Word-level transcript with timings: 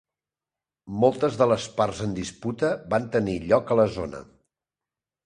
Moltes 1.01 1.35
de 1.41 1.47
les 1.51 1.67
parts 1.81 2.01
en 2.05 2.15
disputa 2.19 2.71
van 2.95 3.05
tenir 3.17 3.37
lloc 3.45 3.71
a 3.71 3.79
la 3.81 3.87
zona. 3.99 4.23